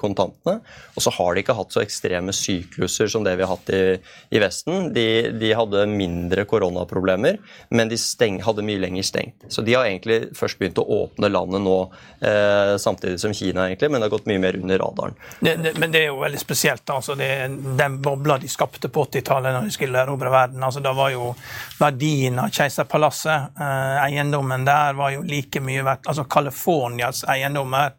[0.00, 0.60] kontantene.
[0.92, 3.82] Og så har de ikke hatt så ekstreme sykluser som det vi har hatt i
[4.30, 4.92] i Vesten.
[4.94, 5.06] De,
[5.40, 7.38] de hadde mindre koronaproblemer,
[7.70, 9.46] men de steng, hadde mye lenger stengt.
[9.48, 11.76] Så de har egentlig først begynt å åpne landet nå,
[12.20, 15.18] eh, samtidig som Kina, egentlig, men det har gått mye mer under radaren.
[15.40, 16.90] Det, det, men det er jo veldig spesielt.
[16.90, 17.30] altså det,
[17.78, 21.32] Den bobla de skapte på 80-tallet når de skulle erobre verden, altså da var jo
[21.80, 26.08] verdien av Keiserpalasset, eh, eiendommen der, var jo like mye verdt.
[26.08, 27.94] altså Californias eiendommer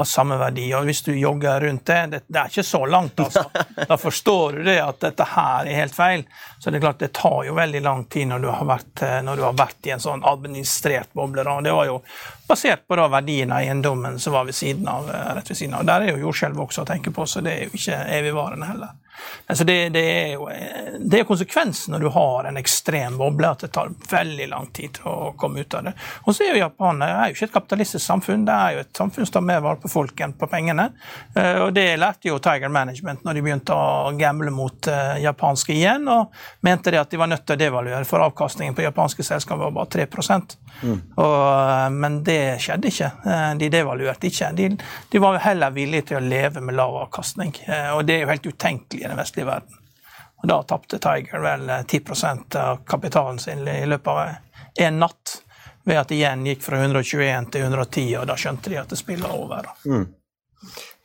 [0.00, 0.70] har samme verdi.
[0.74, 3.44] og Hvis du jogger rundt det, det, det er ikke så langt, altså.
[3.90, 6.24] Da forstår du det at dette her er helt feil.
[6.58, 9.20] Så det er klart det tar jo veldig lang tid når du har vært, eh,
[9.26, 11.44] du har vært i en sånn administrert boble.
[11.48, 12.00] Og det var jo
[12.48, 15.78] basert på da verdien av eiendommen som var ved siden av, eh, rett ved siden
[15.78, 15.86] av.
[15.86, 18.96] Der er jo jordskjelv også å tenke på, så det er jo ikke evigvarende heller.
[19.46, 20.48] Altså det, det, er jo
[20.98, 25.00] det er konsekvensen når du har en ekstrem boble, at det tar veldig lang tid
[25.04, 25.94] å komme ut av det.
[26.24, 28.92] Og så er jo Japan er jo ikke et kapitalistisk samfunn, det er jo et
[28.96, 30.90] samfunn som tar mer vare på folk enn på pengene.
[31.34, 35.74] Eh, og det lærte jo Tiger Management når de begynte å gamble mot uh, japanske
[35.74, 36.34] igjen, og
[36.66, 39.76] mente det at de var nødt til å devaluere, for avkastningen på japanske selskaper var
[39.76, 40.06] bare 3
[40.82, 40.98] mm.
[41.16, 43.10] og, Men det skjedde ikke.
[43.60, 44.50] De devaluerte ikke.
[44.56, 44.68] De,
[45.10, 47.54] de var heller villige til å leve med lav avkastning.
[47.66, 49.80] Eh, og det er jo helt utenkelig i den vestlige verden.
[50.40, 55.40] Og da tapte Tiger vel 10 eh, av kapitalen sin i løpet av en natt.
[55.84, 58.98] Ved at det igjen gikk fra 121 til 110, og da skjønte de at det
[59.00, 59.68] spilla over.
[59.88, 60.08] Mm.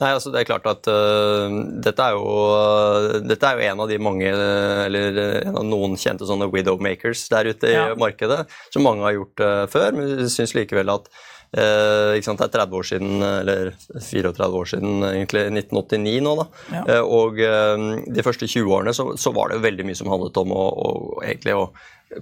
[0.04, 3.91] Nei, altså det er klart at uh, dette, er jo, dette er jo en av
[3.91, 7.86] de mange, eller en av noen kjente sånne widowmakers der ute i ja.
[8.00, 8.41] markedet,
[8.76, 9.96] som mange har gjort uh, før.
[9.96, 11.08] Men vi syns likevel at
[11.56, 16.36] Eh, det er 30 år siden, eller 34 år siden, egentlig 1989 nå.
[16.41, 16.48] da.
[16.74, 16.86] Ja.
[16.96, 20.38] Eh, og eh, de første 20 årene så, så, var det veldig mye som handlet
[20.41, 20.89] om å, å,
[21.24, 21.70] egentlig å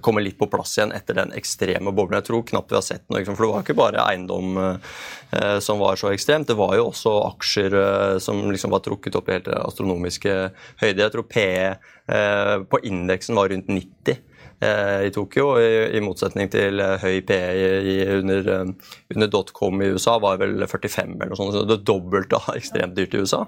[0.00, 2.18] komme litt på plass igjen etter den ekstreme boblen.
[2.20, 5.82] Jeg tror knapt vi har sett noe, for det var ikke bare eiendom eh, som
[5.82, 9.36] var så ekstremt, det var jo også aksjer eh, som liksom var trukket opp i
[9.36, 10.36] helt astronomiske
[10.82, 11.02] høyder.
[11.04, 14.22] Jeg tror PE eh, på indeksen var rundt 90.
[14.60, 19.88] Eh, i Tokyo, i, i motsetning til eh, høy PE under, eh, under dotcom i
[19.96, 21.56] USA, var vel 45 eller noe sånt.
[21.56, 23.44] Så det dobbelte av ekstremt dyrt i USA.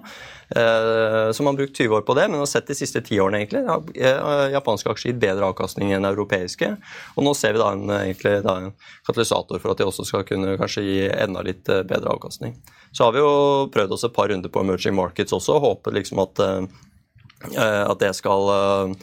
[0.47, 3.41] Så man har brukt 20 år på det, men har sett de siste ti årene
[3.41, 6.69] egentlig, har japanske aksjer gitt bedre avkastning enn europeiske.
[7.17, 8.69] Og nå ser vi da en, egentlig, da en
[9.09, 12.55] katalysator for at de også skal kunne kanskje gi enda litt bedre avkastning.
[12.95, 15.99] Så har vi jo prøvd oss et par runder på emerging markets også, og håper
[15.99, 16.45] liksom at,
[17.59, 18.95] at det skal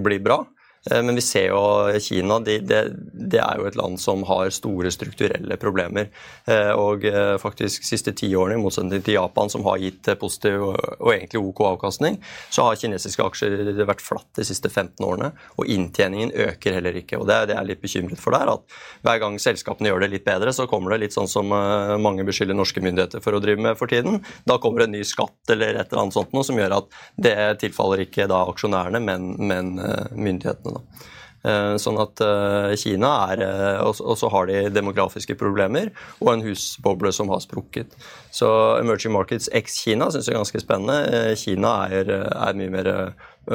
[0.00, 0.40] bli bra.
[0.90, 2.80] Eh, men vi ser jo Kina det de,
[3.12, 6.10] de er jo et land som har store strukturelle problemer.
[6.50, 11.12] Eh, og eh, faktisk siste tiårene, i motsetning til Japan, som har gitt positiv og
[11.12, 12.18] egentlig OK avkastning,
[12.50, 15.32] så har kinesiske aksjer vært flatt de siste 15 årene.
[15.58, 17.20] Og inntjeningen øker heller ikke.
[17.20, 18.50] og Det er det jeg er litt bekymret for der.
[18.56, 22.24] at Hver gang selskapene gjør det litt bedre, så kommer det litt sånn som mange
[22.26, 24.20] beskylder norske myndigheter for å drive med for tiden.
[24.48, 27.00] Da kommer det en ny skatt eller et eller annet sånt noe som gjør at
[27.20, 29.74] det tilfaller ikke da aksjonærene, men, men
[30.16, 30.71] myndighetene.
[30.76, 31.08] Da.
[31.42, 35.88] Eh, sånn at eh, Kina er eh, Og så har de demografiske problemer
[36.20, 37.96] og en husboble som har sprukket.
[38.30, 41.34] Så emerging markets x Kina syns jeg er ganske spennende.
[41.40, 42.92] Kina er, er mye mer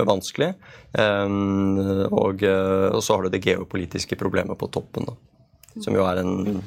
[0.07, 0.51] vanskelig.
[0.97, 5.15] Og, og, så har du det geopolitiske problemet på toppen, da.
[5.85, 6.59] Som jo er en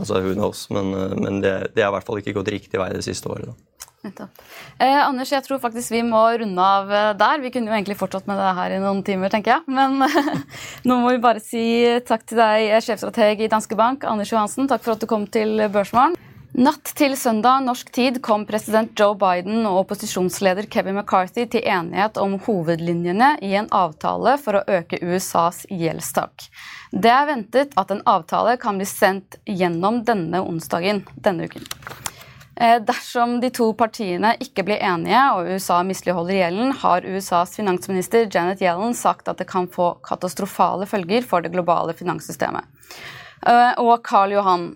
[0.00, 2.88] Altså who knows, men, men det, det har i hvert fall ikke gått riktig vei
[2.94, 3.50] det siste året.
[3.50, 3.69] da.
[4.04, 7.42] Eh, Anders, jeg tror faktisk vi må runde av eh, der.
[7.42, 9.76] Vi kunne jo egentlig fortsatt med det her i noen timer, tenker jeg.
[9.76, 10.00] Men
[10.88, 11.64] nå må vi bare si
[12.08, 14.70] takk til deg, eh, sjefstrateg i Danske Bank, Anders Johansen.
[14.70, 16.16] Takk for at du kom til Børsmorgen.
[16.50, 22.18] Natt til søndag norsk tid kom president Joe Biden og opposisjonsleder Kevin McCarthy til enighet
[22.18, 26.48] om hovedlinjene i en avtale for å øke USAs gjeldstak.
[26.90, 31.70] Det er ventet at en avtale kan bli sendt gjennom denne onsdagen denne uken.
[32.60, 38.26] Eh, dersom de to partiene ikke blir enige og USA misligholder gjelden, har USAs finansminister
[38.28, 42.68] Janet Yellen sagt at det kan få katastrofale følger for det globale finanssystemet.
[43.46, 44.66] Eh, og Karl Johan,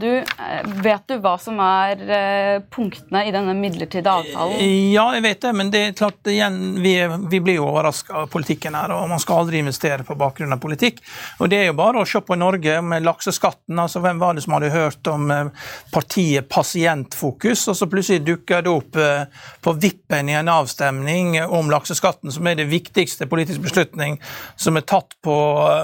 [0.00, 4.56] du, eh, vet du hva som er eh, punktene i denne midlertidige avtalen?
[4.90, 6.96] Ja, jeg vet det, men det er klart igjen, vi,
[7.30, 8.90] vi blir jo overraska av politikken her.
[8.96, 10.98] og Man skal aldri investere på bakgrunn av politikk.
[11.38, 13.78] Og Det er jo bare å se på Norge med lakseskatten.
[13.78, 15.30] altså Hvem var det som hadde hørt om
[15.94, 18.98] partiet Pasientfokus, og så plutselig dukker det opp
[19.62, 24.18] på vippen i en avstemning om lakseskatten, som er det viktigste politiske beslutning
[24.58, 25.36] som er tatt på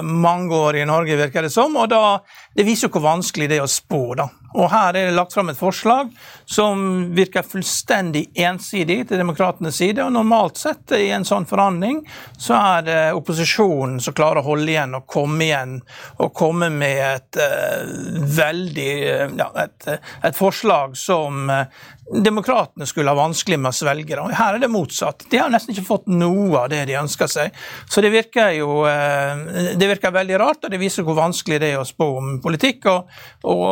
[0.03, 1.75] mange år i Norge, virker det som.
[1.77, 2.16] og da
[2.57, 4.01] det viser jo hvor vanskelig det er å spå.
[4.19, 4.29] da.
[4.55, 6.11] Og Her er det lagt fram et forslag
[6.45, 10.03] som virker fullstendig ensidig til demokratenes side.
[10.03, 11.99] og Normalt sett i en sånn forhandling
[12.39, 15.75] så er det opposisjonen som klarer å holde igjen og komme igjen
[16.23, 17.83] og komme med et uh,
[18.37, 18.89] veldig
[19.37, 19.91] ja, et,
[20.23, 21.67] et, forslag som uh,
[22.07, 24.15] Demokratene skulle ha vanskelig med å svelge.
[24.15, 24.29] Da.
[24.31, 25.25] Her er det motsatt.
[25.27, 27.57] De har nesten ikke fått noe av det de ønsker seg.
[27.91, 31.73] Så det virker jo uh, det virker veldig rart, og det viser hvor vanskelig det
[31.73, 32.87] er å spå om politikk.
[32.93, 33.11] Og,
[33.51, 33.65] og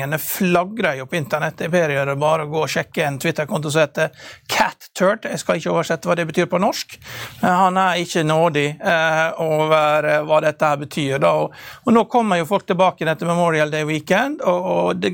[0.00, 1.60] beskyldningene flagrer jo på internett.
[1.60, 4.10] Jeg ber dere bare gå og sjekke en Twitter-konto som heter
[4.48, 5.24] CatTurt.
[5.24, 6.98] Jeg skal ikke oversette hva det betyr på norsk.
[7.42, 11.24] Han er ikke nådig eh, over eh, hva dette her betyr.
[11.26, 11.52] Og,
[11.90, 15.04] nå kommer jo folk tilbake etter Memorial Day Weekend, og,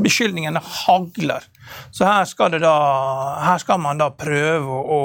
[0.00, 1.46] beskyldningene hagler.
[1.94, 2.74] Så her skal, da,
[3.44, 5.02] her skal man da prøve å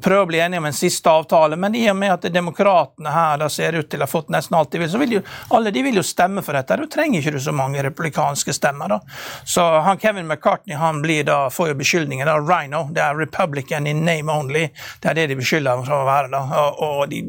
[0.00, 3.44] prøve å bli enige om en siste avtale, men i og med at demokratene her
[3.52, 5.22] ser ut til å ha fått nesten alt de vil, så vil jo
[5.54, 6.78] alle de vil jo stemme for dette.
[6.80, 8.88] Da trenger ikke du så mange republikanske stemmer.
[8.88, 9.00] da.
[9.44, 13.86] Så han Kevin McCartney han blir da, får jo beskyldningen da, Rhino, det er Republican
[13.86, 14.68] in name only.
[15.00, 16.28] Det er det de beskylder ham for å være.
[16.32, 17.22] da, Og, og de,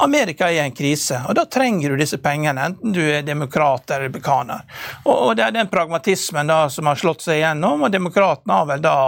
[0.03, 3.89] Amerika er i en krise, og da trenger du disse pengene, enten du er demokrat
[3.91, 4.65] eller republikaner.
[5.05, 8.85] Og, Det er den pragmatismen da som har slått seg igjennom, og demokratene har vel
[8.85, 8.99] da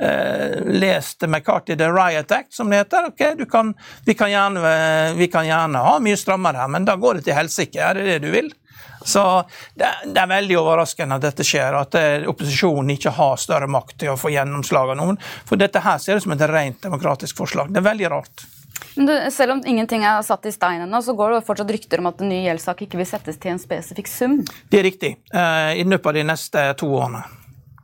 [0.00, 3.08] eh, lest McCarthy The Riot Act, som det heter.
[3.12, 3.74] ok, kan,
[4.04, 7.38] vi, kan gjerne, vi, kan gjerne, ha mye strammere her, men da går det til
[7.38, 7.80] helsike.
[7.80, 8.50] Er det det du vil?
[9.06, 9.22] Så
[9.74, 14.00] det, det, er veldig overraskende at dette skjer, at eh, opposisjonen ikke har større makt
[14.02, 15.20] til å få gjennomslag av noen.
[15.46, 17.70] For dette her ser ut som et rent demokratisk forslag.
[17.70, 18.48] Det er veldig rart.
[18.96, 22.10] Du, selv om ingenting er satt i stein ennå, så går det fortsatt rykter om
[22.10, 24.38] at en ny gjeldssak ikke vil settes til en spesifikk sum?
[24.72, 25.16] Det er riktig.
[25.34, 27.24] Uh, I løpet av de neste to årene.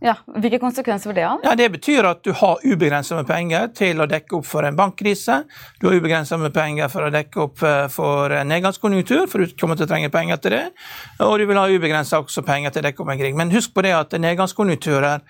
[0.02, 1.36] Ja, Hvilke konsekvenser vil det ha?
[1.44, 4.74] Ja, Det betyr at du har ubegrenset med penger til å dekke opp for en
[4.78, 5.36] bankkrise.
[5.78, 9.54] Du har ubegrenset med penger for å dekke opp eh, for en nedgangskonjunktur, for du
[9.60, 10.62] kommer til å trenge penger til det.
[11.22, 13.38] Og du vil ha ubegrenset også penger til å dekke opp en krig.
[13.38, 15.22] Men husk på det at nedgangskonjunkturer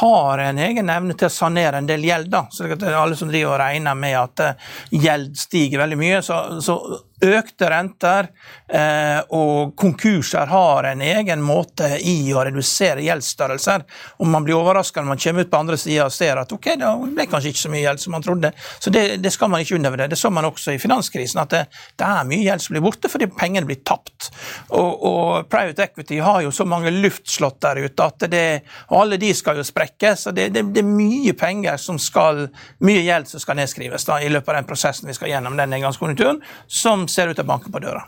[0.00, 2.30] har en egen evne til å sanere en del gjeld.
[2.30, 2.46] da.
[2.54, 6.22] Så det er alle som driver og regner med at eh, gjeld stiger veldig mye,
[6.22, 6.78] så, så
[7.20, 8.30] Økte renter
[8.72, 13.84] eh, og konkurser har en egen måte i å redusere gjeldsstørrelser.
[14.24, 16.70] Og man blir overraska når man kommer ut på andre sida og ser at ok,
[16.80, 18.52] det ble kanskje ikke så mye gjeld som man trodde.
[18.78, 20.08] Så det, det skal man ikke undervurdere.
[20.14, 21.60] Det så man også i finanskrisen, at det,
[22.00, 24.30] det, er mye gjeld som blir borte fordi pengene blir tapt.
[24.72, 28.46] Og, og private equity har jo så mange luftslott der ute at det,
[28.88, 30.24] og alle de skal jo sprekkes.
[30.24, 32.46] Så det, det, er mye penger som skal,
[32.80, 35.76] mye gjeld som skal nedskrives da, i løpet av den prosessen vi skal gjennom den
[35.76, 36.40] engangskonjunkturen.
[36.66, 38.06] som ser ut til å banke på døra.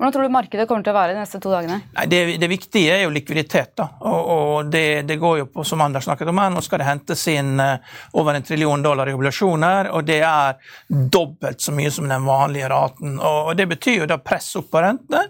[0.00, 1.74] Hvordan tror du markedet kommer til å være de neste to dagene?
[1.92, 3.74] Nei, det, det, viktige er jo likviditet.
[3.76, 6.80] da, og, og det, det, går jo på, som Anders snakket om her, Nå skal
[6.80, 10.56] det hentes inn uh, over en trillion dollar i obligasjoner, og det er
[10.88, 13.18] dobbelt så mye som den vanlige raten.
[13.18, 15.20] og, og Det betyr jo da press opp på rentene,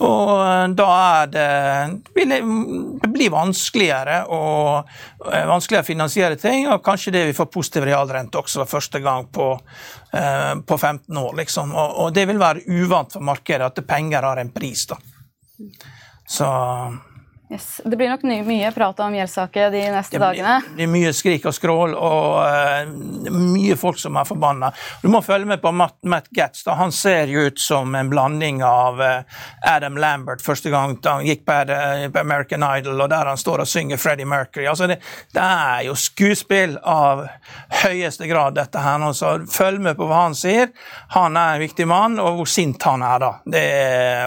[0.00, 1.50] og uh, da er det
[2.16, 4.88] Det blir vanskeligere, og,
[5.20, 9.04] uh, vanskeligere å finansiere ting, og kanskje det vi får positiv realrente også for første
[9.04, 10.03] gang på Eh,
[10.66, 11.32] på 15 år.
[11.36, 11.74] Liksom.
[11.74, 14.86] Og, og, det vil være uvant for markedet at penger har en pris.
[14.86, 14.98] da.
[16.28, 16.48] Så
[17.50, 17.80] Yes.
[17.84, 20.76] Det blir nok mye prat om gjeldssaker de neste det blir, dagene.
[20.78, 24.70] Det er mye skrik og skrål, og uh, mye folk som er forbanna.
[25.02, 26.62] Du må følge med på Matt, Matt Getz.
[26.64, 26.78] Da.
[26.80, 31.28] Han ser jo ut som en blanding av uh, Adam Lambert første gang da han
[31.28, 34.64] gikk på, uh, på, American Idol, og der han står og synger Freddie Mercury.
[34.70, 35.02] Altså, det,
[35.36, 37.26] det, er jo skuespill av
[37.84, 39.04] høyeste grad, dette her.
[39.12, 40.72] Så følg med på hva han sier.
[41.12, 43.32] Han er en viktig mann, og hvor sint han er, da.
[43.44, 43.68] Det,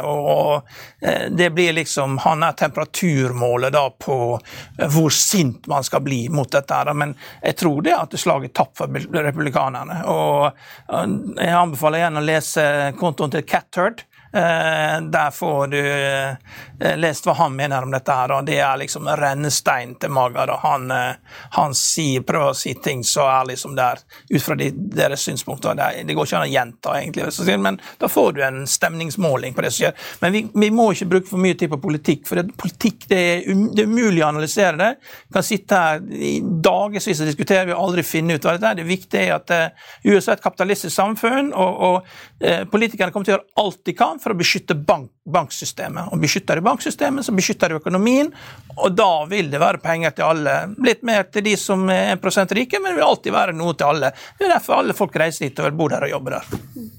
[0.05, 4.39] og, og det blir liksom Han er temperatur temperaturmålet da på
[4.79, 6.93] eh, hvor sint man skal bli mot dette.
[6.93, 10.03] Men jeg tror det at slaget er tapt for republikanerne.
[10.05, 11.07] Og eh,
[11.45, 12.67] jeg anbefaler igjen å lese
[12.99, 14.03] kontoen til Catherd.
[14.33, 18.11] Eh, der får du eh, lest hva han mener om dette.
[18.11, 20.45] her, og Det er liksom rennestein til Maga.
[20.63, 21.15] Han, eh,
[21.55, 25.23] han sier, prøver å si ting så ærlig som det er, ut fra de, deres
[25.27, 25.77] synspunkter.
[25.77, 29.71] Det, går ikke an å gjenta, egentlig, men da får du en stemningsmåling på det
[29.71, 30.05] som skjer.
[30.21, 33.21] Men vi, vi må ikke bruke for mye tid på politikk, for det, politikk det
[33.31, 34.91] er, um, umulig å analysere det.
[35.29, 38.75] Vi kan sitte her i dagevis og diskutere, vi aldri finne ut hva dette.
[38.81, 39.55] Det viktige er at
[40.03, 43.95] USA er et kapitalistisk samfunn, og, og eh, politikerne kommer til å gjøre alt de
[43.97, 46.11] kan for å beskytte bank, banksystemet.
[46.13, 48.31] Og beskytter du banksystemet, så beskytter du økonomien,
[48.77, 50.59] og da vil det være penger til alle.
[50.85, 53.91] Litt mer til de som er 1 rike, men det vil alltid være noe til
[53.93, 54.13] alle.
[54.37, 56.96] Det er derfor alle folk reiser dit og vil bo der og jobbe der.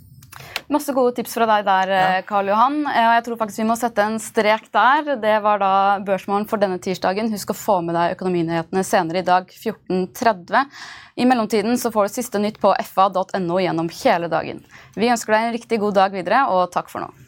[0.69, 2.23] Masse gode tips fra deg der, ja.
[2.29, 2.83] Karl Johan.
[2.85, 5.15] Og jeg tror faktisk vi må sette en strek der.
[5.23, 5.71] Det var da
[6.05, 7.31] børsmålen for denne tirsdagen.
[7.33, 10.69] Husk å få med deg økonominyhetene senere i dag 14.30.
[11.19, 14.61] I mellomtiden så får du siste nytt på fa.no gjennom hele dagen.
[14.95, 17.28] Vi ønsker deg en riktig god dag videre, og takk for nå.